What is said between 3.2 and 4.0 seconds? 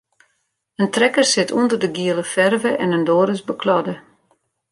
is bekladde.